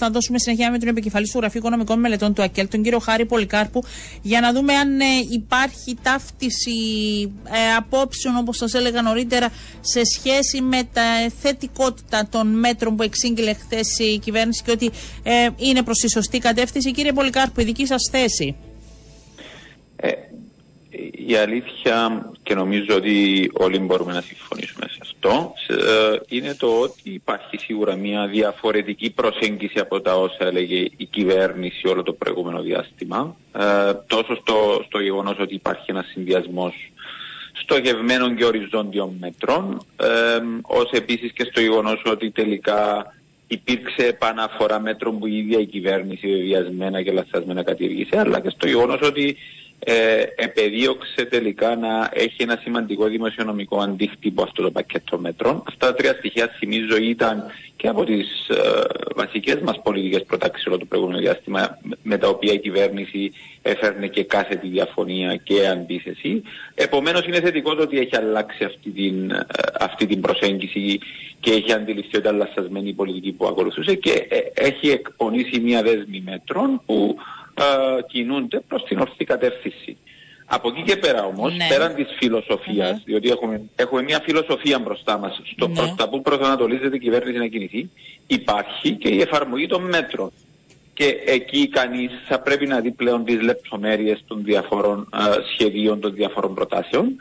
Θα 0.00 0.10
δώσουμε 0.10 0.38
συνέχεια 0.38 0.70
με 0.70 0.78
τον 0.78 0.88
επικεφαλής 0.88 1.30
του 1.30 1.38
Γραφείου 1.38 1.58
Οικονομικών 1.60 2.00
Μελετών 2.00 2.34
του 2.34 2.42
ΑΚΕΛ, 2.42 2.68
τον 2.68 2.82
κύριο 2.82 2.98
Χάρη 2.98 3.26
Πολυκάρπου, 3.26 3.82
για 4.22 4.40
να 4.40 4.52
δούμε 4.52 4.72
αν 4.74 5.00
ε, 5.00 5.04
υπάρχει 5.30 5.96
ταύτιση 6.02 6.72
ε, 7.44 7.74
απόψεων, 7.76 8.36
όπως 8.36 8.56
σας 8.56 8.74
έλεγα 8.74 9.02
νωρίτερα, 9.02 9.48
σε 9.80 10.00
σχέση 10.04 10.60
με 10.62 10.82
τα 10.92 11.30
θετικότητα 11.40 12.28
των 12.30 12.58
μέτρων 12.58 12.96
που 12.96 13.02
εξήγηλε 13.02 13.54
χθες 13.54 13.98
η 13.98 14.18
κυβέρνηση 14.18 14.62
και 14.64 14.70
ότι 14.70 14.90
ε, 15.22 15.48
είναι 15.56 15.82
προς 15.82 15.98
τη 15.98 16.10
σωστή 16.10 16.38
κατεύθυνση. 16.38 16.90
Κύριε 16.90 17.12
Πολυκάρπου, 17.12 17.60
η 17.60 17.64
δική 17.64 17.86
σας 17.86 18.08
θέση. 18.10 18.56
Ε, 19.96 20.10
η 21.28 21.34
αλήθεια 21.36 22.30
και 22.42 22.54
νομίζω 22.54 22.94
ότι 22.96 23.50
όλοι 23.52 23.78
μπορούμε 23.78 24.12
να 24.12 24.20
συμφωνήσουμε 24.20 24.86
σε 24.88 24.95
αυτό 25.16 25.54
ε, 25.68 26.16
είναι 26.28 26.54
το 26.54 26.80
ότι 26.80 27.10
υπάρχει 27.10 27.58
σίγουρα 27.58 27.96
μια 27.96 28.26
διαφορετική 28.26 29.10
προσέγγιση 29.10 29.78
από 29.78 30.00
τα 30.00 30.16
όσα 30.16 30.46
έλεγε 30.46 30.86
η 30.96 31.04
κυβέρνηση 31.04 31.88
όλο 31.88 32.02
το 32.02 32.12
προηγούμενο 32.12 32.62
διάστημα. 32.62 33.36
Ε, 33.52 33.92
τόσο 34.06 34.36
στο, 34.36 34.82
στο 34.86 35.00
γεγονός 35.00 35.38
ότι 35.38 35.54
υπάρχει 35.54 35.90
ένας 35.90 36.06
συνδυασμός 36.06 36.74
στοχευμένων 37.52 38.36
και 38.36 38.44
οριζόντιων 38.44 39.16
μέτρων 39.20 39.86
ε, 39.96 40.06
ως 40.62 40.90
επίσης 40.90 41.32
και 41.32 41.44
στο 41.44 41.60
γεγονός 41.60 42.02
ότι 42.06 42.30
τελικά 42.30 43.14
υπήρξε 43.46 44.06
επαναφορά 44.06 44.80
μέτρων 44.80 45.18
που 45.18 45.26
η 45.26 45.38
ίδια 45.38 45.58
η 45.58 45.66
κυβέρνηση 45.66 46.26
βεβαιασμένα 46.28 47.02
και 47.02 47.12
λαθασμένα 47.12 47.62
κατήργησε 47.62 48.18
αλλά 48.18 48.40
και 48.40 48.50
στο 48.50 48.66
γεγονός 48.66 49.00
ότι 49.02 49.36
ε, 49.78 50.22
επεδίωξε 50.36 51.24
τελικά 51.24 51.76
να 51.76 52.10
έχει 52.12 52.42
ένα 52.42 52.58
σημαντικό 52.62 53.06
δημοσιονομικό 53.06 53.80
αντίκτυπο 53.80 54.42
αυτό 54.42 54.62
το 54.62 54.70
πακέτο 54.70 55.18
μέτρων. 55.18 55.62
Αυτά 55.68 55.86
τα 55.86 55.94
τρία 55.94 56.12
στοιχεία 56.12 56.48
θυμίζω 56.58 56.96
ήταν 56.96 57.44
και 57.76 57.88
από 57.88 58.04
τις 58.04 58.48
ε, 58.48 58.54
βασικές 59.16 59.60
μας 59.60 59.80
πολιτικές 59.82 60.24
προτάξεις 60.24 60.66
όλο 60.66 60.78
το 60.78 60.84
προηγούμενο 60.84 61.18
διάστημα, 61.18 61.78
με 62.02 62.18
τα 62.18 62.28
οποία 62.28 62.52
η 62.52 62.58
κυβέρνηση 62.58 63.32
έφερνε 63.62 64.06
και 64.06 64.24
κάθε 64.24 64.54
τη 64.54 64.68
διαφωνία 64.68 65.36
και 65.36 65.66
αντίθεση. 65.66 66.42
Επομένως, 66.74 67.26
είναι 67.26 67.40
θετικό 67.40 67.74
το 67.74 67.82
ότι 67.82 67.98
έχει 67.98 68.16
αλλάξει 68.16 68.64
αυτή 68.64 68.90
την, 68.90 69.30
ε, 69.30 69.46
αυτή 69.80 70.06
την 70.06 70.20
προσέγγιση 70.20 70.98
και 71.40 71.50
έχει 71.52 71.72
αντιληφθεί 71.72 72.16
ότι 72.16 72.28
αλλασσασμένη 72.28 72.88
η 72.88 72.92
πολιτική 72.92 73.32
που 73.32 73.46
ακολουθούσε 73.46 73.94
και 73.94 74.26
ε, 74.28 74.66
έχει 74.66 74.88
εκπονήσει 74.88 75.60
μια 75.60 75.82
δέσμη 75.82 76.22
μέτρων 76.24 76.82
που 76.86 77.16
ε, 77.18 77.35
κινούνται 78.06 78.60
προς 78.68 78.82
την 78.84 78.98
ορθή 78.98 79.24
κατεύθυνση. 79.24 79.96
Από 80.46 80.68
εκεί 80.68 80.82
και 80.82 80.96
πέρα 80.96 81.24
όμως, 81.24 81.56
ναι. 81.56 81.66
πέραν 81.68 81.94
της 81.94 82.06
φιλοσοφίας, 82.18 83.02
διότι 83.04 83.28
έχουμε, 83.28 83.62
έχουμε 83.76 84.02
μια 84.02 84.20
φιλοσοφία 84.24 84.78
μπροστά 84.78 85.18
μας, 85.18 85.40
στο 85.44 85.68
ναι. 85.68 85.74
προς 85.74 85.94
τα 85.96 86.08
που 86.08 86.22
προσανατολίζεται 86.22 86.96
η 86.96 86.98
κυβέρνηση 86.98 87.38
να 87.38 87.46
κινηθεί, 87.46 87.90
υπάρχει 88.26 88.92
και 88.92 89.08
η 89.08 89.20
εφαρμογή 89.20 89.66
των 89.66 89.82
μέτρων. 89.82 90.30
Και 90.94 91.22
εκεί 91.26 91.68
κανείς 91.68 92.10
θα 92.28 92.40
πρέπει 92.40 92.66
να 92.66 92.80
δει 92.80 92.90
πλέον 92.90 93.24
τις 93.24 93.40
λεπτομέρειες 93.40 94.24
των 94.26 94.44
διαφορών 94.44 95.08
ε, 95.14 95.52
σχεδίων, 95.52 96.00
των 96.00 96.14
διαφορών 96.14 96.54
προτάσεων 96.54 97.16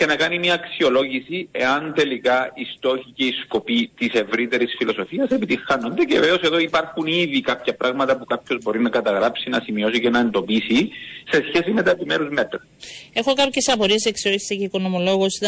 και 0.00 0.06
να 0.06 0.16
κάνει 0.16 0.38
μια 0.38 0.54
αξιολόγηση 0.54 1.48
εάν 1.52 1.92
τελικά 1.94 2.52
οι 2.54 2.64
στόχοι 2.76 3.12
και 3.14 3.24
οι 3.24 3.32
σκοποί 3.44 3.90
της 3.98 4.12
ευρύτερης 4.12 4.74
φιλοσοφίας 4.78 5.30
επιτυχάνονται. 5.30 6.04
Και 6.04 6.18
βεβαίως 6.18 6.40
εδώ 6.40 6.58
υπάρχουν 6.58 7.06
ήδη 7.06 7.40
κάποια 7.40 7.74
πράγματα 7.74 8.18
που 8.18 8.24
κάποιος 8.24 8.62
μπορεί 8.62 8.80
να 8.80 8.90
καταγράψει, 8.90 9.48
να 9.48 9.60
σημειώσει 9.60 10.00
και 10.00 10.10
να 10.10 10.18
εντοπίσει 10.18 10.88
σε 11.30 11.42
σχέση 11.48 11.70
με 11.70 11.82
τα 11.82 11.90
επιμέρους 11.90 12.28
μέτρα. 12.30 12.66
Έχω 13.12 13.32
κάποιες 13.32 13.68
απορίες, 13.68 14.04
εξορίστε 14.04 14.54
και 14.54 14.64
οικονομολόγος. 14.64 15.38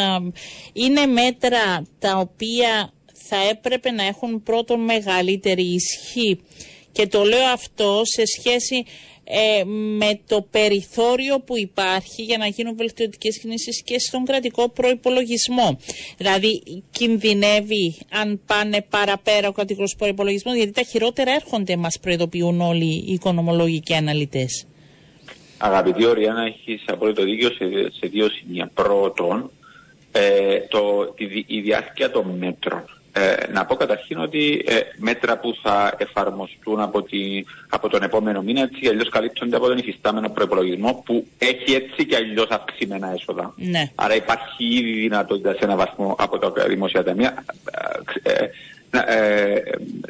Είναι 0.73 1.07
μέτρα 1.07 1.87
τα 1.99 2.17
οποία 2.17 2.93
θα 3.29 3.37
έπρεπε 3.51 3.91
να 3.91 4.07
έχουν 4.07 4.43
πρώτον 4.43 4.81
μεγαλύτερη 4.81 5.63
ισχύ. 5.63 6.41
Και 6.93 7.07
το 7.07 7.23
λέω 7.25 7.45
αυτό 7.53 8.01
σε 8.05 8.23
σχέση 8.27 8.85
ε, 9.25 9.65
με 9.99 10.21
το 10.27 10.47
περιθώριο 10.51 11.41
που 11.41 11.59
υπάρχει 11.59 12.23
για 12.23 12.39
να 12.39 12.47
γίνουν 12.47 12.77
βελτιωτικές 12.77 13.39
κινήσεις 13.39 13.83
και 13.83 13.99
στον 13.99 14.25
κρατικό 14.25 14.69
προϋπολογισμό. 14.69 15.79
Δηλαδή 16.17 16.63
κινδυνεύει 16.91 17.99
αν 18.11 18.41
πάνε 18.47 18.85
παραπέρα 18.91 19.49
ο 19.49 19.53
κρατικός 19.53 19.95
προϋπολογισμός 19.99 20.55
γιατί 20.55 20.73
τα 20.73 20.83
χειρότερα 20.83 21.33
έρχονται 21.33 21.77
μας 21.77 21.99
προειδοποιούν 22.01 22.61
όλοι 22.61 23.05
οι 23.07 23.13
οικονομολόγοι 23.13 23.81
και 23.81 23.97
αναλυτές. 23.97 24.67
Αγαπητή 25.59 26.05
Οριάννα, 26.05 26.43
έχεις 26.43 26.83
απόλυτο 26.87 27.25
δίκιο 27.25 27.49
σε, 27.49 27.65
σε 27.93 28.07
δύο 28.07 28.29
σημεία. 28.29 28.71
Πρώτον, 28.75 29.51
ε, 30.13 30.59
το, 30.69 31.15
η 31.47 31.61
διάρκεια 31.61 32.11
των 32.11 32.37
μέτρων. 32.39 33.02
Ε, 33.15 33.53
να 33.53 33.65
πω 33.65 33.75
καταρχήν 33.75 34.19
ότι 34.19 34.63
ε, 34.67 34.81
μέτρα 34.97 35.39
που 35.39 35.55
θα 35.63 35.95
εφαρμοστούν 35.99 36.81
από, 36.81 37.03
τη, 37.03 37.45
από 37.69 37.89
τον 37.89 38.03
επόμενο 38.03 38.43
μήνα 38.43 38.61
έτσι 38.61 38.89
αλλιώς 38.89 39.09
καλύπτονται 39.09 39.57
από 39.57 39.67
τον 39.67 39.79
υφιστάμενο 39.79 40.29
προπολογισμό 40.29 41.03
που 41.05 41.27
έχει 41.39 41.75
έτσι 41.75 42.07
και 42.07 42.17
αλλιώς 42.17 42.49
αυξημένα 42.49 43.13
έσοδα. 43.13 43.55
Ναι. 43.57 43.91
Άρα 43.95 44.15
υπάρχει 44.15 44.65
ήδη 44.65 44.93
δυνατότητα 44.93 45.53
σε 45.53 45.59
ένα 45.63 45.77
βαθμό 45.77 46.17
από 46.19 46.39
τα 46.39 46.53
δημόσια 46.69 47.05
ταμεία. 47.05 47.45
Ε, 48.23 48.47
να, 48.91 49.05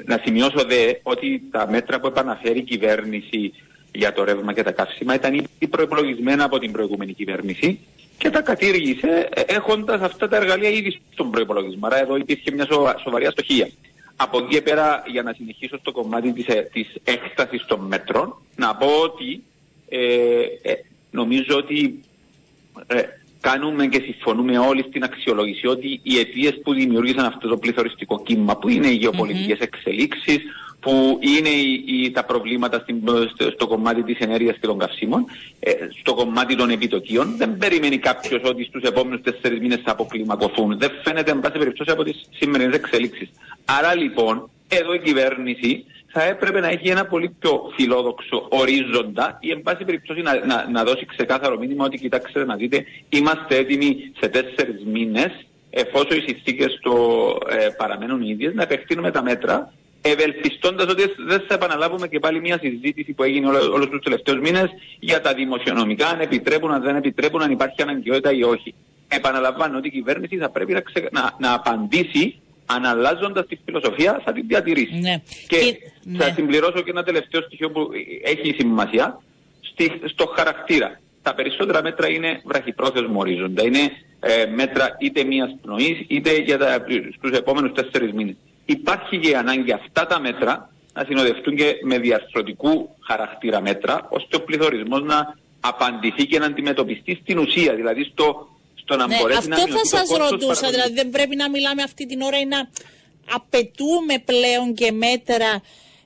να 0.04 0.20
σημειώσω 0.24 0.64
δε 0.66 0.92
ότι 1.02 1.42
τα 1.50 1.70
μέτρα 1.70 2.00
που 2.00 2.06
επαναφέρει 2.06 2.58
η 2.58 2.62
κυβέρνηση 2.62 3.52
για 3.92 4.12
το 4.12 4.24
ρεύμα 4.24 4.52
και 4.52 4.62
τα 4.62 4.72
καύσιμα 4.72 5.14
ήταν 5.14 5.34
ήδη 5.34 5.66
προπολογισμένα 5.70 6.44
από 6.44 6.58
την 6.58 6.72
προηγούμενη 6.72 7.12
κυβέρνηση 7.12 7.78
και 8.22 8.30
τα 8.30 8.42
κατήργησε 8.42 9.28
ε, 9.34 9.40
έχοντας 9.40 10.00
αυτά 10.00 10.28
τα 10.28 10.36
εργαλεία 10.36 10.68
ήδη 10.68 11.00
στον 11.12 11.30
προπολογισμό. 11.30 11.86
Άρα 11.86 11.98
εδώ 12.00 12.16
υπήρχε 12.16 12.50
μια 12.50 12.66
σοβαρή 13.02 13.26
αστοχία. 13.26 13.68
Από 14.16 14.38
εκεί 14.38 14.48
και 14.54 14.62
πέρα, 14.62 15.02
για 15.06 15.22
να 15.22 15.32
συνεχίσω 15.32 15.78
στο 15.78 15.92
κομμάτι 15.92 16.32
της, 16.32 16.46
ε, 16.46 16.68
της 16.72 16.94
έκτασης 17.04 17.64
των 17.66 17.80
μέτρων, 17.80 18.36
να 18.56 18.76
πω 18.76 18.86
ότι 19.02 19.42
ε, 19.88 19.98
ε, 20.62 20.72
νομίζω 21.10 21.56
ότι 21.56 22.00
ε, 22.86 23.02
κάνουμε 23.40 23.86
και 23.86 24.00
συμφωνούμε 24.04 24.58
όλοι 24.58 24.84
στην 24.88 25.04
αξιολόγηση 25.04 25.66
ότι 25.66 26.00
οι 26.02 26.18
αιτίες 26.18 26.60
που 26.62 26.74
δημιούργησαν 26.74 27.24
αυτό 27.24 27.48
το 27.48 27.56
πληθωριστικό 27.56 28.22
κύμα, 28.22 28.56
που 28.56 28.68
είναι 28.68 28.86
οι 28.86 28.94
γεωπολιτικές 28.94 29.58
mm-hmm. 29.58 29.68
εξελίξεις, 29.72 30.38
που 30.82 31.18
είναι 31.20 31.48
οι, 31.48 32.10
τα 32.10 32.24
προβλήματα 32.24 32.78
στην, 32.78 33.02
στο, 33.52 33.66
κομμάτι 33.66 34.02
της 34.02 34.18
ενέργειας 34.18 34.56
και 34.60 34.66
των 34.66 34.78
καυσίμων, 34.78 35.24
ε, 35.60 35.72
στο 36.00 36.14
κομμάτι 36.14 36.56
των 36.56 36.70
επιτοκίων. 36.70 37.36
Δεν 37.36 37.56
περιμένει 37.58 37.98
κάποιος 37.98 38.40
ότι 38.44 38.64
στους 38.64 38.82
επόμενους 38.82 39.20
τέσσερις 39.22 39.60
μήνες 39.60 39.80
θα 39.84 39.90
αποκλιμακωθούν. 39.90 40.78
Δεν 40.78 40.90
φαίνεται, 41.04 41.30
εν 41.30 41.40
πάση 41.40 41.58
περιπτώσει, 41.58 41.90
από 41.90 42.02
τις 42.02 42.28
σημερινές 42.30 42.74
εξελίξεις. 42.74 43.30
Άρα 43.64 43.94
λοιπόν, 43.94 44.50
εδώ 44.68 44.94
η 44.94 44.98
κυβέρνηση 44.98 45.84
θα 46.06 46.22
έπρεπε 46.22 46.60
να 46.60 46.68
έχει 46.68 46.88
ένα 46.88 47.06
πολύ 47.06 47.36
πιο 47.38 47.72
φιλόδοξο 47.74 48.46
ορίζοντα 48.48 49.38
ή 49.40 49.50
εν 49.50 49.62
πάση 49.62 49.84
περιπτώσει 49.84 50.20
να, 50.20 50.46
να, 50.46 50.68
να 50.70 50.84
δώσει 50.84 51.06
ξεκάθαρο 51.06 51.58
μήνυμα 51.58 51.84
ότι 51.84 51.98
κοιτάξτε 51.98 52.44
να 52.44 52.56
δείτε 52.56 52.84
είμαστε 53.08 53.56
έτοιμοι 53.56 54.12
σε 54.20 54.28
τέσσερις 54.28 54.84
μήνες 54.84 55.46
εφόσον 55.70 56.16
οι 56.16 56.24
συνθήκες 56.26 56.78
ε, 57.48 57.68
παραμένουν 57.76 58.22
ίδιες 58.22 58.54
να 58.54 58.62
επεκτείνουμε 58.62 59.10
τα 59.10 59.22
μέτρα 59.22 59.72
ευελπιστώντας 60.02 60.86
ότι 60.86 61.02
δεν 61.26 61.40
θα 61.48 61.54
επαναλάβουμε 61.54 62.08
και 62.08 62.18
πάλι 62.18 62.40
μια 62.40 62.58
συζήτηση 62.58 63.12
που 63.12 63.22
έγινε 63.22 63.48
όλους 63.48 63.88
τους 63.88 64.02
τελευταίους 64.02 64.40
μήνες 64.40 64.70
για 64.98 65.20
τα 65.20 65.34
δημοσιονομικά, 65.34 66.08
αν 66.08 66.20
επιτρέπουν, 66.20 66.70
αν 66.70 66.82
δεν 66.82 66.96
επιτρέπουν, 66.96 67.42
αν 67.42 67.50
υπάρχει 67.50 67.82
αναγκαιότητα 67.82 68.32
ή 68.32 68.42
όχι. 68.42 68.74
Επαναλαμβάνω 69.08 69.78
ότι 69.78 69.88
η 69.88 69.90
κυβέρνηση 69.90 70.36
θα 70.36 70.50
πρέπει 70.50 70.72
να, 70.72 70.80
ξε... 70.80 71.08
να, 71.12 71.36
να 71.38 71.54
απαντήσει 71.54 72.40
αν 72.66 72.84
αλλάζοντα 72.84 73.44
τη 73.44 73.56
φιλοσοφία 73.64 74.20
θα 74.24 74.32
την 74.32 74.44
διατηρήσει. 74.46 74.98
Ναι. 74.98 75.22
Και, 75.46 75.78
θα 76.18 76.26
ναι. 76.26 76.32
συμπληρώσω 76.32 76.82
και 76.82 76.90
ένα 76.90 77.02
τελευταίο 77.02 77.40
στοιχείο 77.40 77.70
που 77.70 77.90
έχει 78.24 78.54
σημασία 78.58 79.20
στη, 79.60 80.00
στο 80.04 80.26
χαρακτήρα. 80.36 81.00
Τα 81.22 81.34
περισσότερα 81.34 81.82
μέτρα 81.82 82.10
είναι 82.10 82.40
βραχυπρόθεσμο 82.44 83.20
ορίζοντα. 83.20 83.64
Είναι 83.64 83.90
ε, 84.20 84.46
μέτρα 84.46 84.96
είτε 85.00 85.24
μίας 85.24 85.56
πνοής 85.62 86.04
είτε 86.06 86.36
για 86.36 86.86
στους 87.16 87.38
επόμενους 87.38 87.72
τέσσερις 87.72 88.12
μήνες 88.12 88.36
υπάρχει 88.64 89.18
και 89.18 89.28
η 89.28 89.34
ανάγκη 89.34 89.72
αυτά 89.72 90.06
τα 90.06 90.20
μέτρα 90.20 90.70
να 90.92 91.04
συνοδευτούν 91.04 91.56
και 91.56 91.74
με 91.82 91.98
διαρθρωτικού 91.98 92.96
χαρακτήρα 93.00 93.60
μέτρα, 93.60 94.06
ώστε 94.10 94.36
ο 94.36 94.42
πληθωρισμός 94.42 95.02
να 95.02 95.36
απαντηθεί 95.60 96.26
και 96.26 96.38
να 96.38 96.46
αντιμετωπιστεί 96.46 97.18
στην 97.22 97.38
ουσία, 97.38 97.74
δηλαδή 97.74 98.04
στο, 98.04 98.48
στο 98.74 98.96
να 98.96 99.06
ναι, 99.06 99.16
μπορέσει 99.16 99.48
να 99.48 99.56
Αυτό 99.56 99.78
θα 99.78 99.84
σας 99.84 100.30
ρωτούσα, 100.30 100.70
δηλαδή 100.70 100.92
δεν 100.94 101.10
πρέπει 101.10 101.36
να 101.36 101.50
μιλάμε 101.50 101.82
αυτή 101.82 102.06
την 102.06 102.20
ώρα 102.20 102.38
ή 102.38 102.44
να 102.44 102.68
απαιτούμε 103.34 104.18
πλέον 104.24 104.74
και 104.74 104.92
μέτρα 104.92 105.62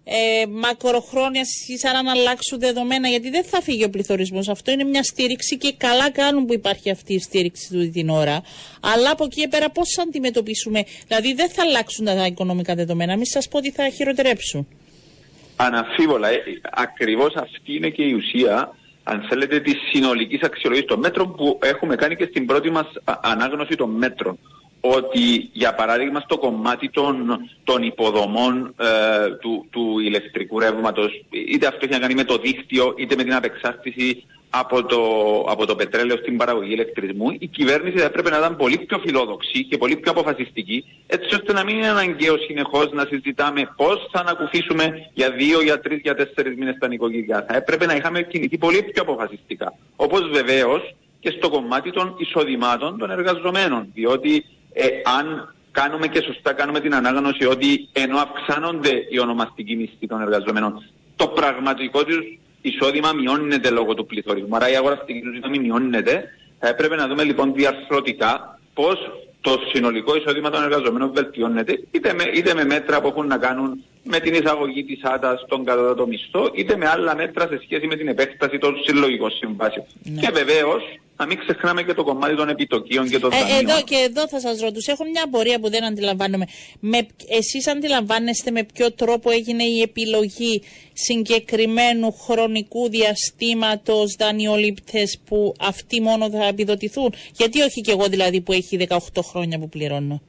ε, 0.09 0.47
μακροχρόνια 0.47 1.45
σαν 1.79 2.05
να 2.05 2.11
αλλάξουν 2.11 2.59
δεδομένα, 2.59 3.09
γιατί 3.09 3.31
δεν 3.31 3.45
θα 3.45 3.61
φύγει 3.63 3.85
ο 3.85 3.91
πληθωρισμός. 3.91 4.49
Αυτό 4.49 4.71
είναι 4.71 4.85
μια 4.85 5.03
στήριξη 5.03 5.59
και 5.59 5.75
καλά 5.77 6.11
κάνουν 6.11 6.47
που 6.47 6.53
υπάρχει 6.53 6.91
αυτή 6.91 7.15
η 7.15 7.19
στήριξη 7.19 7.69
του 7.73 7.91
την 7.91 8.09
ώρα. 8.09 8.43
Αλλά 8.81 9.11
από 9.11 9.25
εκεί 9.25 9.49
πέρα 9.49 9.71
πώς 9.71 9.89
θα 9.97 10.03
αντιμετωπίσουμε, 10.03 10.85
δηλαδή 11.07 11.35
δεν 11.35 11.49
θα 11.51 11.63
αλλάξουν 11.63 12.05
τα 12.05 12.27
οικονομικά 12.27 12.75
δεδομένα. 12.75 13.17
Μην 13.17 13.25
σας 13.25 13.49
πω 13.49 13.59
ότι 13.59 13.71
θα 13.71 13.89
χειροτερέψουν. 13.89 14.67
Αναφίβολα. 15.57 16.29
Ε, 16.29 16.43
Ακριβώς 16.71 17.35
αυτή 17.35 17.75
είναι 17.77 17.89
και 17.91 18.03
η 18.03 18.13
ουσία, 18.13 18.77
αν 19.03 19.27
θέλετε, 19.29 19.61
της 19.61 19.75
συνολικής 19.93 20.43
αξιολόγηση 20.43 20.87
των 20.87 20.99
μέτρων 20.99 21.35
που 21.37 21.59
έχουμε 21.63 21.95
κάνει 21.95 22.17
και 22.17 22.27
στην 22.31 22.47
πρώτη 22.47 22.71
μας 22.71 22.87
ανάγνωση 23.23 23.77
των 23.77 23.91
μέτρων 23.91 24.39
ότι 24.95 25.51
για 25.53 25.75
παράδειγμα 25.75 26.21
στο 26.21 26.39
κομμάτι 26.39 26.91
των, 26.91 27.39
των 27.65 27.83
υποδομών 27.83 28.75
ε, 28.81 29.31
του, 29.31 29.67
του 29.71 29.99
ηλεκτρικού 29.99 30.59
ρεύματος 30.59 31.25
είτε 31.31 31.67
αυτό 31.67 31.79
έχει 31.83 31.93
να 31.93 31.99
κάνει 31.99 32.15
με 32.15 32.25
το 32.25 32.37
δίκτυο 32.37 32.95
είτε 32.97 33.17
με 33.17 33.23
την 33.23 33.35
απεξάρτηση 33.35 34.25
από 34.51 34.85
το, 34.85 35.01
από 35.49 35.67
το 35.67 35.75
πετρέλαιο 35.77 36.17
στην 36.17 36.37
παραγωγή 36.37 36.73
ηλεκτρισμού, 36.73 37.31
η 37.39 37.47
κυβέρνηση 37.47 37.99
θα 37.99 38.05
έπρεπε 38.05 38.31
να 38.31 38.37
ήταν 38.37 38.57
πολύ 38.57 38.79
πιο 38.79 38.99
φιλόδοξη 38.99 39.65
και 39.65 39.77
πολύ 39.77 39.97
πιο 39.97 40.11
αποφασιστική, 40.11 40.85
έτσι 41.07 41.35
ώστε 41.35 41.53
να 41.53 41.65
μην 41.65 41.77
είναι 41.77 41.89
αναγκαίο 41.89 42.37
συνεχώς 42.37 42.93
να 42.93 43.05
συζητάμε 43.05 43.73
πώς 43.77 44.09
θα 44.13 44.21
ανακουφίσουμε 44.21 45.11
για 45.15 45.31
δύο, 45.31 45.63
για 45.63 45.81
τρεις, 45.81 46.01
για 46.03 46.15
τέσσερις 46.15 46.57
μήνες 46.57 46.77
τα 46.79 46.89
νοικοκυριά. 46.89 47.45
Θα 47.49 47.57
έπρεπε 47.57 47.87
να 47.87 47.95
είχαμε 47.95 48.23
κινηθεί 48.23 48.59
πολύ 48.59 48.83
πιο 48.83 49.03
αποφασιστικά. 49.03 49.75
Όπως 49.97 50.29
βεβαίως 50.33 50.95
και 51.21 51.31
στο 51.31 51.51
κομμάτι 51.51 51.91
των 51.91 52.15
εισοδημάτων 52.19 52.99
των 52.99 53.11
εργαζομένων. 53.11 53.89
Διότι 53.95 54.45
ε, 54.79 54.87
αν 55.19 55.55
κάνουμε 55.71 56.07
και 56.07 56.21
σωστά 56.21 56.53
κάνουμε 56.53 56.81
την 56.81 56.95
ανάγνωση 56.95 57.45
ότι 57.47 57.89
ενώ 57.93 58.19
αυξάνονται 58.19 58.93
οι 59.11 59.19
ονομαστικοί 59.19 59.77
μισθοί 59.77 60.07
των 60.07 60.21
εργαζομένων, 60.21 60.85
το 61.17 61.29
πραγματικό 61.29 62.05
τους 62.05 62.39
εισόδημα 62.61 63.13
μειώνεται 63.13 63.71
λόγω 63.71 63.95
του 63.95 64.07
πληθωρισμού. 64.07 64.57
Άρα 64.57 64.71
η 64.71 64.77
αγοραστική 64.77 65.21
του 65.21 65.31
δύναμη 65.31 65.59
μειώνεται. 65.59 66.25
Θα 66.59 66.69
έπρεπε 66.69 66.97
να 66.97 67.07
δούμε 67.09 67.25
λοιπόν 67.25 67.53
διαρθρωτικά 67.55 68.59
πώς 68.75 68.99
το 69.41 69.59
συνολικό 69.73 70.17
εισόδημα 70.17 70.51
των 70.51 70.63
εργαζομένων 70.63 71.13
βελτιώνεται 71.15 71.83
είτε 71.91 72.13
με, 72.13 72.25
είτε 72.35 72.55
με 72.55 72.65
μέτρα 72.65 73.01
που 73.01 73.09
έχουν 73.09 73.27
να 73.27 73.39
κάνουν 73.39 73.85
με 74.03 74.19
την 74.21 74.35
εισαγωγή 74.35 74.85
της 74.85 75.01
ΆΤΑ 75.03 75.37
στον 75.45 75.65
κατώτατο 75.65 76.07
μισθό, 76.07 76.51
είτε 76.55 76.77
με 76.77 76.89
άλλα 76.89 77.17
μέτρα 77.17 77.47
σε 77.47 77.61
σχέση 77.63 77.87
με 77.87 77.97
την 77.97 78.09
επέκταση 78.09 78.59
των 78.59 78.77
συλλογικών 78.85 79.31
συμβάσεων. 79.31 79.87
Ναι. 80.03 80.21
Και 80.21 80.31
βεβαίως 80.31 80.83
να 81.17 81.27
μην 81.27 81.39
ξεχνάμε 81.39 81.83
και 81.83 81.95
το 81.95 82.05
κομμάτι 82.05 82.37
των 82.37 82.49
επιτοκίων 82.49 83.09
και 83.09 83.19
των 83.19 83.33
ε, 83.33 83.39
δανείων. 83.39 83.59
Εδώ 83.59 83.83
και 83.83 83.97
εδώ 84.09 84.29
θα 84.29 84.41
σας 84.41 84.61
ρωτήσω, 84.61 84.93
έχω 84.93 85.05
μια 85.05 85.23
απορία 85.25 85.59
που 85.61 85.71
δεν 85.71 85.85
αντιλαμβάνομαι. 85.85 86.45
Εσείς 87.29 87.69
αντιλαμβάνεστε 87.69 88.51
με 88.51 88.65
ποιο 88.75 88.93
τρόπο 88.93 89.31
έγινε 89.31 89.63
η 89.65 89.81
επιλογή 89.81 90.63
συγκεκριμένου 90.93 92.13
χρονικού 92.13 92.89
διαστήματος 92.89 94.17
δανειολήπτε 94.19 95.03
που 95.25 95.55
αυτοί 95.61 96.01
μόνο 96.01 96.31
θα 96.31 96.47
επιδοτηθούν; 96.47 97.13
Γιατί 97.37 97.61
όχι 97.61 97.81
και 97.81 97.91
εγώ 97.91 98.07
δηλαδή 98.09 98.41
που 98.41 98.53
έχει 98.53 98.87
18 98.89 98.99
χρόνια 99.23 99.59
που 99.59 99.69
πληρώνω 99.69 100.21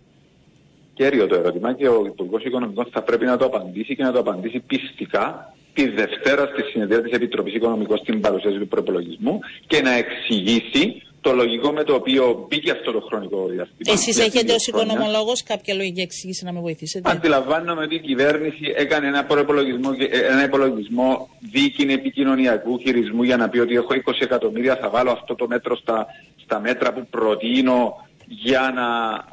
κέριο 0.98 1.28
το 1.28 1.36
ερώτημα 1.36 1.74
και 1.74 1.88
ο 1.88 2.06
Υπουργός 2.06 2.44
Οικονομικών 2.44 2.88
θα 2.92 3.02
πρέπει 3.02 3.26
να 3.26 3.38
το 3.38 3.46
απαντήσει 3.46 3.96
και 3.96 4.04
να 4.04 4.12
το 4.12 4.20
απαντήσει 4.20 4.60
πιστικά 4.60 5.54
τη 5.78 5.90
Δευτέρα 5.90 6.46
στη 6.54 6.62
συνεδρία 6.72 7.02
της 7.02 7.12
Επιτροπής 7.12 7.54
Οικονομικών 7.54 7.98
στην 7.98 8.22
παρουσίαση 8.22 8.58
του 8.58 8.68
προπολογισμού 8.68 9.40
και 9.68 9.82
να 9.82 9.92
εξηγήσει 9.92 11.02
το 11.22 11.34
λογικό 11.34 11.72
με 11.72 11.84
το 11.84 11.94
οποίο 11.94 12.46
μπήκε 12.50 12.72
αυτό 12.72 12.92
το 12.92 13.00
χρονικό 13.00 13.46
διάστημα. 13.48 13.94
Εσείς 13.94 14.20
έχετε 14.20 14.54
ως 14.54 14.68
οικονομολόγος 14.68 15.44
κάποια 15.44 15.74
λογική 15.76 16.02
εξήγηση 16.02 16.46
να 16.46 16.54
με 16.54 16.60
βοηθήσετε; 16.60 17.10
Αντιλαμβάνομαι 17.12 17.84
ότι 17.84 17.96
η 17.96 18.00
κυβέρνηση 18.00 18.74
έκανε 18.76 19.08
ένα 19.08 19.24
προπολογισμό, 19.26 19.90
ένα 20.32 20.44
υπολογισμό 20.44 21.30
δίκην 21.52 21.90
επικοινωνιακού 21.90 22.80
χειρισμού 22.80 23.24
για 23.24 23.38
να 23.38 23.50
πει 23.50 23.60
ότι 23.60 23.76
έχω 23.76 23.88
20 24.06 24.12
εκατομμύρια, 24.20 24.76
θα 24.76 24.90
βάλω 24.90 25.12
αυτό 25.12 25.36
το 25.36 25.48
μέτρο 25.48 25.76
στα, 25.76 26.06
στα 26.44 26.60
μέτρα 26.60 26.94
που 26.94 27.08
προτείνω 27.10 28.07
για 28.28 28.72
να 28.76 28.88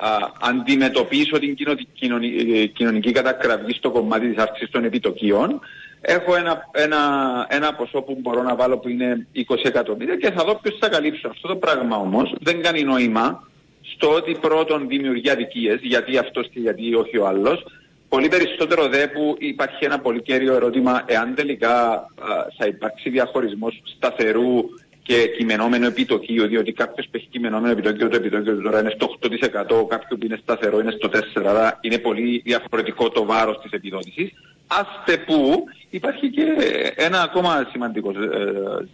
α, 0.08 0.30
αντιμετωπίσω 0.40 1.38
την 1.38 1.56
κοινωνική, 1.94 2.68
κοινωνική 2.68 3.12
κατακραυγή 3.12 3.74
στο 3.74 3.90
κομμάτι 3.90 4.28
της 4.28 4.42
αύξησης 4.42 4.70
των 4.70 4.84
επιτοκίων. 4.84 5.60
Έχω 6.00 6.34
ένα, 6.36 6.68
ένα, 6.72 6.98
ένα 7.48 7.74
ποσό 7.74 8.00
που 8.02 8.18
μπορώ 8.20 8.42
να 8.42 8.54
βάλω 8.54 8.78
που 8.78 8.88
είναι 8.88 9.26
20 9.34 9.40
εκατομμύρια 9.62 10.16
και 10.16 10.30
θα 10.30 10.44
δω 10.44 10.54
ποιος 10.54 10.76
θα 10.80 10.88
καλύψω. 10.88 11.28
Αυτό 11.28 11.48
το 11.48 11.56
πράγμα 11.56 11.96
όμως 11.96 12.34
δεν 12.40 12.62
κάνει 12.62 12.82
νόημα 12.82 13.48
στο 13.82 14.14
ότι 14.14 14.36
πρώτον 14.40 14.88
δημιουργεί 14.88 15.30
αδικίες, 15.30 15.78
γιατί 15.82 16.18
αυτός 16.18 16.48
και 16.48 16.60
γιατί 16.60 16.94
όχι 16.94 17.18
ο 17.18 17.26
άλλος, 17.26 17.64
Πολύ 18.14 18.28
περισσότερο 18.28 18.88
δε 18.88 19.06
που 19.06 19.36
υπάρχει 19.38 19.84
ένα 19.84 19.98
πολύ 19.98 20.22
κέριο 20.22 20.54
ερώτημα 20.54 21.02
εάν 21.06 21.34
τελικά 21.34 22.06
θα 22.58 22.66
υπάρξει 22.66 23.10
διαχωρισμός 23.10 23.82
σταθερού 23.96 24.64
και 25.04 25.26
κειμενόμενο 25.36 25.86
επιτοκίο, 25.86 26.46
διότι 26.46 26.72
κάποιος 26.72 27.06
που 27.06 27.16
έχει 27.16 27.26
κειμενόμενο 27.30 27.72
επιτοκίο, 27.72 28.08
το 28.08 28.16
επιτοκίο 28.16 28.60
τώρα 28.60 28.80
είναι 28.80 28.92
στο 28.94 29.18
8%, 29.20 29.86
κάποιο 29.88 30.16
που 30.16 30.24
είναι 30.24 30.38
σταθερό 30.42 30.80
είναι 30.80 30.90
στο 30.90 31.10
4%, 31.34 31.46
αλλά 31.46 31.78
είναι 31.80 31.98
πολύ 31.98 32.42
διαφορετικό 32.44 33.08
το 33.08 33.24
βάρος 33.24 33.60
της 33.62 33.70
επιδότησης. 33.70 34.32
Άστε 34.66 35.16
που 35.16 35.64
υπάρχει 35.90 36.30
και 36.30 36.44
ένα 36.96 37.22
ακόμα 37.22 37.68
σημαντικό 37.70 38.10
ε, 38.10 38.14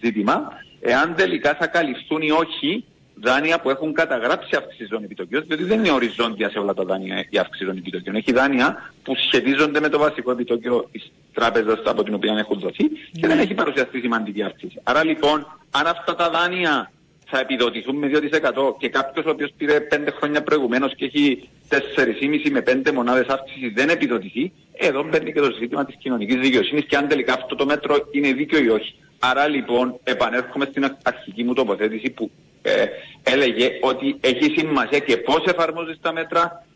ζήτημα, 0.02 0.52
εάν 0.80 1.14
τελικά 1.14 1.54
θα 1.54 1.66
καλυφθούν 1.66 2.22
ή 2.22 2.30
όχι 2.30 2.84
δάνεια 3.14 3.60
που 3.60 3.70
έχουν 3.70 3.92
καταγράψει 3.92 4.56
αύξηση 4.56 4.88
των 4.88 5.04
επιτοκίων, 5.04 5.44
διότι 5.46 5.64
δεν 5.64 5.78
είναι 5.78 5.90
οριζόντια 5.90 6.50
σε 6.50 6.58
όλα 6.58 6.74
τα 6.74 6.84
δάνεια 6.84 7.26
η 7.30 7.38
αύξηση 7.38 7.64
των 7.64 7.76
επιτοκίων. 7.76 8.16
Έχει 8.16 8.32
δάνεια 8.32 8.92
που 9.02 9.14
σχετίζονται 9.16 9.80
με 9.80 9.88
το 9.88 9.98
βασικό 9.98 10.30
επιτόκιο 10.30 10.88
της 10.92 11.12
τράπεζα 11.34 11.82
από 11.84 12.02
την 12.02 12.14
οποία 12.14 12.34
έχουν 12.38 12.58
δοθεί 12.58 12.88
και 13.20 13.26
δεν 13.26 13.38
έχει 13.38 13.54
παρουσιαστεί 13.54 14.00
σημαντική 14.00 14.42
αύξηση. 14.42 14.80
Άρα 14.82 15.04
λοιπόν, 15.04 15.58
αν 15.70 15.86
αυτά 15.86 16.14
τα 16.14 16.30
δάνεια 16.30 16.90
θα 17.30 17.38
επιδοτηθούν 17.38 17.96
με 17.96 18.10
2% 18.12 18.74
και 18.78 18.88
κάποιος 18.88 19.24
ο 19.26 19.30
οποίος 19.30 19.50
πήρε 19.56 19.78
5 19.90 19.96
χρόνια 20.18 20.42
προηγουμένως 20.42 20.94
και 20.94 21.04
έχει 21.04 21.48
4,5 21.68 22.50
με 22.50 22.62
5 22.66 22.92
μονάδες 22.92 23.26
αύξηση 23.26 23.68
δεν 23.68 23.88
επιδοτηθεί, 23.88 24.52
εδώ 24.72 25.04
μπαίνει 25.04 25.32
και 25.32 25.40
το 25.40 25.50
ζήτημα 25.60 25.84
της 25.84 25.96
κοινωνικής 25.98 26.36
δικαιοσύνης 26.40 26.84
και 26.84 26.96
αν 26.96 27.08
τελικά 27.08 27.32
αυτό 27.32 27.54
το 27.54 27.64
μέτρο 27.64 27.96
είναι 28.10 28.32
δίκαιο 28.32 28.62
ή 28.62 28.68
όχι. 28.68 28.94
Άρα 29.18 29.48
λοιπόν 29.48 30.00
επανέρχομαι 30.02 30.66
στην 30.70 30.96
αρχική 31.02 31.44
μου 31.44 31.54
τοποθέτηση 31.54 32.10
που 32.10 32.30
ε, 32.62 32.84
έλεγε 33.22 33.70
ότι 33.80 34.16
έχει 34.20 34.54
σημασία 34.58 34.98
και 34.98 35.16
πώς 35.16 35.44
εφαρμόζεις 35.44 35.98
τα 36.00 36.12
μέτρα 36.12 36.66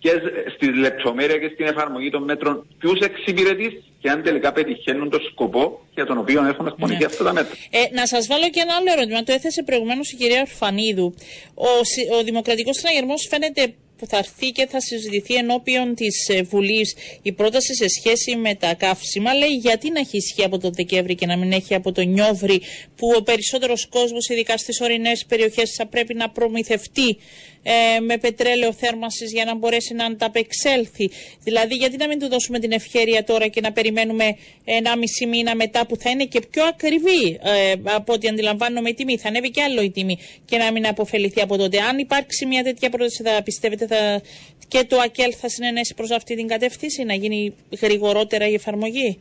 και 0.00 0.10
στη 0.54 0.66
λεπτομέρεια 0.74 1.38
και 1.38 1.50
στην 1.54 1.66
εφαρμογή 1.66 2.10
των 2.10 2.22
μέτρων 2.22 2.66
ποιους 2.78 2.98
εξυπηρετείς 3.00 3.72
και 4.00 4.10
αν 4.10 4.22
τελικά 4.22 4.52
πετυχαίνουν 4.52 5.10
τον 5.10 5.20
σκοπό 5.30 5.80
για 5.94 6.06
τον 6.06 6.18
οποίο 6.18 6.44
έχουν 6.46 6.66
εκπονηθεί 6.66 6.98
ναι. 6.98 7.04
αυτά 7.04 7.24
τα 7.24 7.32
μέτρα. 7.32 7.54
Ε, 7.70 7.94
να 7.94 8.06
σας 8.06 8.26
βάλω 8.26 8.48
και 8.50 8.60
ένα 8.60 8.74
άλλο 8.78 8.92
ερώτημα. 8.96 9.22
Το 9.22 9.32
έθεσε 9.32 9.62
προηγουμένως 9.62 10.12
η 10.12 10.16
κυρία 10.16 10.40
Ορφανίδου. 10.40 11.14
Ο, 11.54 11.70
ο 12.18 12.22
Δημοκρατικός 12.22 12.76
Συναγερμός 12.76 13.26
φαίνεται 13.30 13.74
που 14.00 14.06
θα 14.06 14.16
έρθει 14.16 14.50
και 14.50 14.66
θα 14.66 14.80
συζητηθεί 14.80 15.34
ενώπιον 15.34 15.94
της 15.94 16.28
ε, 16.28 16.42
Βουλής 16.42 16.94
η 17.22 17.32
πρόταση 17.32 17.74
σε 17.74 17.88
σχέση 17.88 18.36
με 18.36 18.54
τα 18.54 18.74
καύσιμα 18.74 19.34
λέει 19.34 19.48
γιατί 19.48 19.90
να 19.90 20.00
έχει 20.00 20.16
ισχύ 20.16 20.44
από 20.44 20.58
τον 20.58 20.72
Δεκέμβρη 20.74 21.14
και 21.14 21.26
να 21.26 21.36
μην 21.36 21.52
έχει 21.52 21.74
από 21.74 21.92
τον 21.92 22.08
Νιόβρη 22.08 22.62
που 22.96 23.12
ο 23.16 23.22
περισσότερος 23.22 23.88
κόσμος, 23.88 24.28
ειδικά 24.28 24.56
στις 24.56 24.80
ορεινές 24.80 25.24
περιοχές, 25.28 25.74
θα 25.74 25.86
πρέπει 25.86 26.14
να 26.14 26.30
προμηθευτεί 26.30 27.18
ε, 27.62 28.00
με 28.00 28.18
πετρέλαιο 28.18 28.72
θέρμανσης 28.72 29.32
για 29.32 29.44
να 29.44 29.54
μπορέσει 29.54 29.94
να 29.94 30.04
ανταπεξέλθει. 30.04 31.10
Δηλαδή, 31.42 31.74
γιατί 31.74 31.96
να 31.96 32.06
μην 32.06 32.18
του 32.18 32.28
δώσουμε 32.28 32.58
την 32.58 32.72
ευκαιρία 32.72 33.24
τώρα 33.24 33.46
και 33.46 33.60
να 33.60 33.72
περιμένουμε 33.72 34.36
ένα 34.64 34.96
μισή 34.96 35.26
μήνα 35.26 35.54
μετά 35.54 35.86
που 35.86 35.96
θα 35.96 36.10
είναι 36.10 36.24
και 36.24 36.40
πιο 36.50 36.64
ακριβή 36.64 37.38
ε, 37.42 37.72
από 37.82 38.12
ό,τι 38.12 38.28
αντιλαμβάνομαι 38.28 38.88
η 38.88 38.94
τιμή. 38.94 39.18
Θα 39.18 39.28
ανέβει 39.28 39.50
και 39.50 39.62
άλλο 39.62 39.82
η 39.82 39.90
τιμή 39.90 40.18
και 40.44 40.56
να 40.56 40.72
μην 40.72 40.86
αποφεληθεί 40.86 41.40
από 41.40 41.56
τότε. 41.56 41.80
Αν 41.80 41.98
υπάρξει 41.98 42.46
μια 42.46 42.62
τέτοια 42.62 42.90
πρόταση, 42.90 43.22
θα 43.22 43.42
πιστεύετε 43.42 43.86
θα... 43.86 44.22
και 44.68 44.84
το 44.84 44.98
ΑΚΕΛ 44.98 45.32
θα 45.40 45.48
συνενέσει 45.48 45.94
προς 45.94 46.10
αυτή 46.10 46.36
την 46.36 46.46
κατεύθυνση, 46.46 47.04
να 47.04 47.14
γίνει 47.14 47.54
γρηγορότερα 47.80 48.48
η 48.48 48.54
εφαρμογή; 48.54 49.18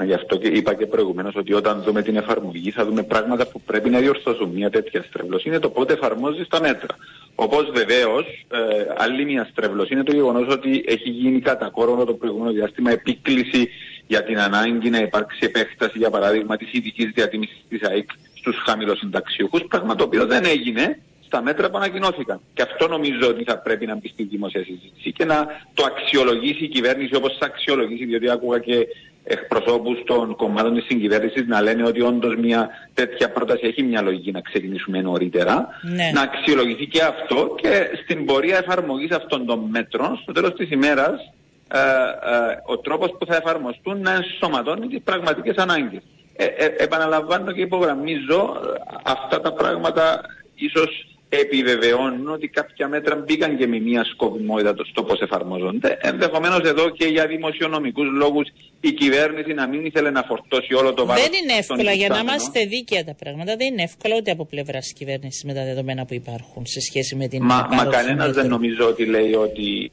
Μα 0.00 0.06
γι' 0.06 0.14
αυτό 0.14 0.36
και 0.36 0.48
είπα 0.48 0.74
και 0.74 0.86
προηγουμένως 0.86 1.34
ότι 1.36 1.52
όταν 1.52 1.82
δούμε 1.82 2.02
την 2.02 2.16
εφαρμογή 2.16 2.70
θα 2.70 2.84
δούμε 2.84 3.02
πράγματα 3.02 3.46
που 3.46 3.60
πρέπει 3.60 3.90
να 3.90 3.98
διορθώσουν. 3.98 4.48
Μια 4.48 4.70
τέτοια 4.70 5.02
στρέβλωση 5.02 5.48
είναι 5.48 5.58
το 5.58 5.70
πότε 5.70 5.92
εφαρμόζεις 5.92 6.48
τα 6.48 6.60
μέτρα. 6.60 6.96
Όπως 7.34 7.70
βεβαίως, 7.74 8.24
ε, 8.50 8.58
άλλη 8.96 9.24
μια 9.24 9.48
στρέβλωση 9.50 9.92
είναι 9.92 10.02
το 10.02 10.12
γεγονός 10.12 10.54
ότι 10.54 10.84
έχει 10.86 11.08
γίνει 11.08 11.40
κατά 11.40 11.68
κόρονο 11.70 12.04
το 12.04 12.14
προηγούμενο 12.14 12.52
διάστημα 12.52 12.90
επίκληση 12.90 13.68
για 14.06 14.24
την 14.24 14.38
ανάγκη 14.38 14.90
να 14.90 14.98
υπάρξει 14.98 15.38
επέκταση, 15.42 15.98
για 15.98 16.10
παράδειγμα, 16.10 16.56
της 16.56 16.72
ειδικής 16.72 17.10
διατίμησης 17.14 17.64
της 17.68 17.82
ΑΕΚ 17.82 18.10
στους 18.34 18.56
χαμηλοσυνταξιούχους, 18.66 19.64
πράγμα 19.68 19.94
το 19.94 20.04
οποίο 20.04 20.26
δεν 20.26 20.44
έγινε 20.44 20.98
στα 21.30 21.42
μέτρα 21.42 21.70
που 21.70 21.76
ανακοινώθηκαν. 21.76 22.40
Και 22.54 22.62
αυτό 22.62 22.88
νομίζω 22.88 23.28
ότι 23.28 23.44
θα 23.44 23.58
πρέπει 23.58 23.86
να 23.86 23.94
μπει 23.94 24.08
στη 24.08 24.22
δημοσία 24.22 24.64
συζήτηση 24.64 25.12
και 25.12 25.24
να 25.24 25.46
το 25.74 25.84
αξιολογήσει 25.84 26.64
η 26.64 26.68
κυβέρνηση 26.68 27.14
όπως 27.14 27.36
θα 27.38 27.46
αξιολογήσει, 27.46 28.04
διότι 28.04 28.30
άκουγα 28.30 28.58
και 28.58 28.86
εκπροσώπους 29.24 30.02
των 30.04 30.36
κομμάτων 30.36 30.74
της 30.74 30.84
συγκυβέρνησης 30.84 31.46
να 31.46 31.60
λένε 31.62 31.86
ότι 31.86 32.00
όντως 32.00 32.36
μια 32.36 32.68
τέτοια 32.94 33.30
πρόταση 33.30 33.66
έχει 33.66 33.82
μια 33.82 34.02
λογική 34.02 34.30
να 34.30 34.40
ξεκινήσουμε 34.40 35.00
νωρίτερα. 35.00 35.68
Ναι. 35.82 36.10
Να 36.14 36.20
αξιολογηθεί 36.20 36.86
και 36.86 37.02
αυτό 37.02 37.54
και 37.62 37.90
στην 38.02 38.24
πορεία 38.24 38.56
εφαρμογής 38.56 39.10
αυτών 39.10 39.46
των 39.46 39.68
μέτρων, 39.70 40.18
στο 40.22 40.32
τέλος 40.32 40.54
της 40.54 40.70
ημέρας, 40.70 41.32
ε, 41.68 41.78
ε, 41.78 42.62
ο 42.66 42.78
τρόπος 42.78 43.16
που 43.18 43.26
θα 43.26 43.36
εφαρμοστούν 43.36 44.00
να 44.00 44.10
ενσωματώνει 44.14 44.86
τις 44.86 45.00
πραγματικές 45.04 45.56
ανάγκες. 45.56 46.02
Ε, 46.40 46.44
ε, 46.44 46.74
επαναλαμβάνω 46.78 47.52
και 47.52 47.60
υπογραμμίζω 47.60 48.56
ε, 48.64 48.80
αυτά 49.02 49.40
τα 49.40 49.52
πράγματα 49.52 50.20
ίσως 50.54 51.18
επιβεβαιώνουν 51.32 52.28
ότι 52.28 52.48
κάποια 52.48 52.88
μέτρα 52.88 53.16
μπήκαν 53.16 53.56
και 53.58 53.66
με 53.66 53.78
μια 53.78 54.04
σκοπιμότητα 54.04 54.74
στο 54.90 55.02
πώς 55.02 55.20
εφαρμόζονται. 55.20 55.98
Ενδεχομένως 56.00 56.60
εδώ 56.60 56.88
και 56.90 57.06
για 57.06 57.26
δημοσιονομικούς 57.26 58.08
λόγους 58.22 58.48
η 58.80 58.92
κυβέρνηση 58.92 59.52
να 59.52 59.68
μην 59.68 59.84
ήθελε 59.84 60.10
να 60.10 60.22
φορτώσει 60.22 60.74
όλο 60.74 60.94
το 60.94 61.06
βάρος 61.06 61.22
Δεν 61.22 61.32
είναι 61.42 61.52
εύκολα 61.58 61.92
για 61.92 62.08
να 62.08 62.18
είμαστε 62.18 62.64
δίκαια 62.64 63.04
τα 63.04 63.14
πράγματα. 63.14 63.56
Δεν 63.56 63.66
είναι 63.72 63.82
εύκολα 63.82 64.16
ούτε 64.16 64.30
από 64.30 64.46
πλευράς 64.46 64.82
της 64.82 64.92
κυβέρνησης 64.92 65.44
με 65.44 65.54
τα 65.54 65.64
δεδομένα 65.64 66.04
που 66.04 66.14
υπάρχουν 66.14 66.66
σε 66.66 66.80
σχέση 66.80 67.16
με 67.16 67.26
την. 67.28 67.44
Μα, 67.44 67.68
μα 67.70 67.84
κανένας 67.84 68.32
δεν 68.32 68.46
νομίζω 68.46 68.86
ότι 68.86 69.04
λέει 69.04 69.34
ότι 69.34 69.90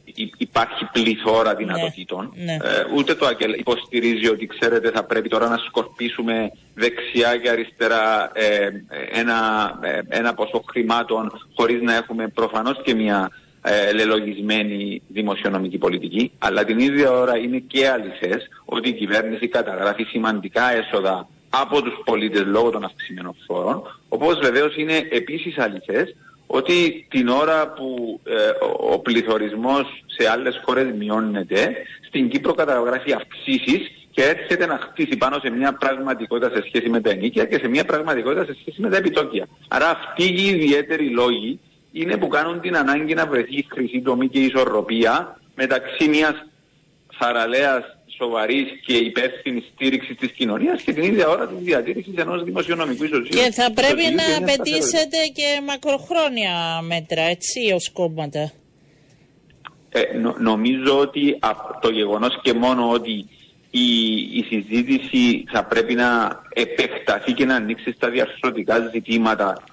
υπάρχει 0.57 0.89
πληθώρα 0.91 1.49
ναι, 1.49 1.55
δυνατοτήτων. 1.55 2.33
Ναι, 2.35 2.43
ναι. 2.43 2.57
ούτε 2.95 3.15
το 3.15 3.25
ΑΚΕΛ 3.25 3.53
υποστηρίζει 3.53 4.29
ότι 4.29 4.47
ξέρετε 4.47 4.91
θα 4.91 5.03
πρέπει 5.03 5.29
τώρα 5.29 5.47
να 5.49 5.57
σκορπίσουμε 5.57 6.51
δεξιά 6.73 7.37
και 7.37 7.49
αριστερά 7.49 8.31
ε, 8.33 8.69
ένα, 9.11 9.37
ε, 9.81 9.99
ένα 10.09 10.33
ποσό 10.33 10.63
χρημάτων 10.69 11.31
χωρίς 11.55 11.81
να 11.81 11.95
έχουμε 11.95 12.27
προφανώς 12.27 12.81
και 12.83 12.95
μια 12.95 13.31
ε, 13.61 13.91
λελογισμένη 13.93 15.01
δημοσιονομική 15.07 15.77
πολιτική, 15.77 16.31
αλλά 16.37 16.65
την 16.65 16.79
ίδια 16.79 17.11
ώρα 17.11 17.37
είναι 17.37 17.57
και 17.67 17.89
αληθές 17.89 18.47
ότι 18.65 18.89
η 18.89 18.93
κυβέρνηση 18.93 19.47
καταγράφει 19.47 20.03
σημαντικά 20.03 20.71
έσοδα 20.71 21.27
από 21.49 21.81
τους 21.81 21.93
πολίτες 22.05 22.43
λόγω 22.45 22.69
των 22.69 22.83
αυξημένων 22.83 23.35
φόρων, 23.45 23.81
όπως 24.09 24.39
βεβαίως 24.39 24.75
είναι 24.75 25.07
επίσης 25.11 25.57
αληθές 25.57 26.15
ότι 26.47 27.05
την 27.09 27.27
ώρα 27.27 27.73
που 27.73 28.19
ε, 28.23 28.33
ο 28.93 28.99
πληθωρισμός 28.99 30.03
σε 30.05 30.29
άλλες 30.29 30.61
χώρες 30.65 30.93
μειώνεται, 30.97 31.75
στην 32.07 32.29
Κύπρο 32.29 32.53
καταγράφει 32.53 33.13
αυξήσεις 33.13 33.91
και 34.11 34.23
έρχεται 34.23 34.65
να 34.65 34.77
χτίσει 34.77 35.17
πάνω 35.17 35.39
σε 35.39 35.49
μια 35.49 35.73
πραγματικότητα 35.73 36.49
σε 36.49 36.63
σχέση 36.67 36.89
με 36.89 37.01
τα 37.01 37.09
ενίκια 37.09 37.45
και 37.45 37.57
σε 37.57 37.67
μια 37.67 37.85
πραγματικότητα 37.85 38.45
σε 38.45 38.55
σχέση 38.59 38.81
με 38.81 38.89
τα 38.89 38.97
επιτόκια. 38.97 39.47
Άρα 39.67 39.89
αυτοί 39.89 40.23
οι 40.23 40.47
ιδιαίτεροι 40.47 41.09
λόγοι 41.09 41.59
είναι 41.91 42.17
που 42.17 42.27
κάνουν 42.27 42.59
την 42.59 42.77
ανάγκη 42.77 43.13
να 43.13 43.25
βρεθεί 43.25 43.65
χρυσή 43.69 44.01
τομή 44.01 44.27
και 44.27 44.39
ισορροπία 44.39 45.39
μεταξύ 45.55 46.09
μιας 46.09 46.45
θαραλέας 47.19 47.96
σοβαρής 48.17 48.67
και 48.85 48.93
υπεύθυνης 48.93 49.63
στήριξης 49.73 50.17
της 50.17 50.31
κοινωνίας 50.31 50.81
και 50.81 50.93
την 50.93 51.03
ίδια 51.03 51.27
ώρα 51.27 51.47
της 51.47 51.57
διατήρησης 51.63 52.13
ενός 52.15 52.43
δημοσιονομικού 52.43 53.03
ισοζύγου. 53.03 53.29
Και 53.29 53.51
θα 53.51 53.71
πρέπει 53.71 54.15
να 54.15 54.37
απαιτήσετε 54.37 55.17
και 55.33 55.61
μακροχρόνια 55.65 56.81
μέτρα, 56.81 57.21
έτσι, 57.21 57.71
ως 57.73 57.89
κόμματα. 57.93 58.51
Ε, 59.89 60.01
νομίζω 60.39 60.99
ότι 60.99 61.39
το 61.81 61.89
γεγονός 61.89 62.39
και 62.41 62.53
μόνο 62.53 62.89
ότι 62.89 63.25
η, 63.71 64.15
η 64.33 64.43
συζήτηση 64.49 65.43
θα 65.51 65.65
πρέπει 65.65 65.93
να 65.93 66.41
επεκταθεί 66.53 67.33
και 67.33 67.45
να 67.45 67.55
ανοίξει 67.55 67.91
στα 67.91 68.09
διαρθρωτικά 68.09 68.89
ζητήματα 68.93 69.63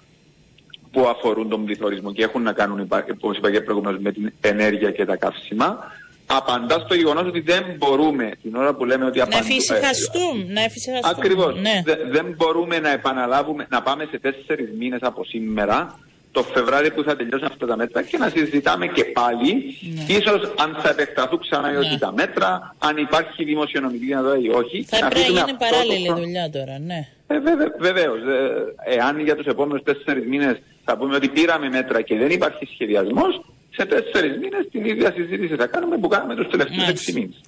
που 0.90 1.06
αφορούν 1.06 1.48
τον 1.48 1.64
πληθωρισμό 1.64 2.12
και 2.12 2.22
έχουν 2.22 2.42
να 2.42 2.52
κάνουν, 2.52 2.88
όπως 3.12 3.36
είπα 3.36 3.50
και 3.50 3.60
προηγουμένως, 3.60 4.00
με 4.00 4.12
την 4.12 4.32
ενέργεια 4.40 4.90
και 4.90 5.04
τα 5.04 5.16
καύσιμα, 5.16 5.78
απαντάς 6.26 6.82
στο 6.82 6.94
γεγονός 6.94 7.26
ότι 7.26 7.40
δεν 7.40 7.64
μπορούμε 7.78 8.30
την 8.42 8.54
ώρα 8.56 8.74
που 8.74 8.84
λέμε 8.84 9.04
ότι 9.04 9.20
απαντούμε. 9.20 9.42
Να 9.42 9.54
εφησυχαστούμε. 9.54 10.44
Να 10.48 10.62
εφησυχαστούμε. 10.62 11.14
Ακριβώς. 11.18 11.60
Ναι. 11.60 11.82
δεν 12.10 12.34
μπορούμε 12.36 12.78
να 12.78 12.90
επαναλάβουμε, 12.90 13.66
να 13.70 13.82
πάμε 13.82 14.08
σε 14.10 14.18
τέσσερις 14.18 14.68
μήνες 14.78 15.00
από 15.02 15.24
σήμερα, 15.24 15.98
το 16.34 16.42
Φεβράρι 16.42 16.90
που 16.90 17.02
θα 17.02 17.16
τελειώσουν 17.16 17.46
αυτά 17.46 17.66
τα 17.66 17.76
μέτρα 17.76 18.02
και 18.02 18.18
να 18.18 18.28
συζητάμε 18.28 18.86
και 18.86 19.04
πάλι, 19.04 19.52
ναι. 19.94 20.14
ίσως 20.14 20.52
αν 20.56 20.76
θα 20.82 20.88
επεκταθούν 20.88 21.38
ξανά 21.38 21.72
ή 21.72 21.76
όχι 21.76 21.90
ναι. 21.90 21.98
τα 21.98 22.12
μέτρα, 22.12 22.74
αν 22.78 22.96
υπάρχει 22.96 23.44
δημοσιονομική 23.44 24.04
δυνατότητα 24.04 24.46
ή 24.46 24.48
όχι. 24.48 24.84
Θα 24.88 25.08
πρέπει 25.08 25.32
να 25.32 25.40
γίνει 25.40 25.58
παράλληλη 25.58 26.12
δουλειά 26.12 26.50
τώρα, 26.50 26.78
ναι. 26.78 27.08
Ε, 27.26 27.36
Βεβαίως. 27.78 28.18
Ε, 28.18 28.94
εάν 28.96 29.20
για 29.20 29.36
τους 29.36 29.46
επόμενους 29.46 29.82
τέσσερις 29.82 30.26
μήνες 30.26 30.56
θα 30.84 30.96
πούμε 30.96 31.14
ότι 31.16 31.28
πήραμε 31.28 31.68
μέτρα 31.68 32.00
και 32.00 32.16
δεν 32.16 32.30
υπάρχει 32.30 32.68
σχεδιασμός, 32.72 33.40
σε 33.76 33.84
τέσσερις 33.86 34.36
μήνες 34.42 34.64
την 34.70 34.84
ίδια 34.84 35.12
συζήτηση 35.16 35.54
θα 35.56 35.66
κάνουμε 35.66 35.98
που 35.98 36.08
κάναμε 36.08 36.34
τους 36.34 36.48
τελευταίους 36.50 36.88
έξι 36.88 37.12
μήνες. 37.12 37.40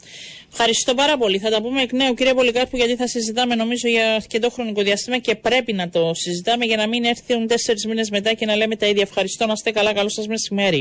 Ευχαριστώ 0.53 0.95
πάρα 0.95 1.17
πολύ. 1.19 1.39
Θα 1.39 1.51
τα 1.51 1.63
πούμε 1.63 1.83
εκ 1.83 1.93
νέου, 1.93 2.15
κύριε 2.15 2.35
Πολυκάρπου, 2.35 2.77
γιατί 2.77 2.97
θα 2.97 3.07
συζητάμε 3.07 3.55
νομίζω 3.55 3.89
για 3.89 4.15
αρκετό 4.15 4.51
χρονικό 4.51 4.83
διάστημα 4.83 5.19
και 5.19 5.35
πρέπει 5.35 5.73
να 5.73 5.89
το 5.89 6.11
συζητάμε 6.15 6.65
για 6.65 6.77
να 6.77 6.87
μην 6.89 7.05
έρθουν 7.05 7.47
τέσσερις 7.47 7.87
μήνες 7.87 8.11
μετά 8.11 8.33
και 8.33 8.47
να 8.47 8.57
λέμε 8.57 8.77
τα 8.77 8.87
ίδια. 8.87 9.03
Ευχαριστώ, 9.03 9.47
να 9.47 9.53
είστε 9.53 9.71
καλά. 9.71 9.93
Καλό 9.93 10.09
σας 10.09 10.27
μεσημέρι. 10.27 10.75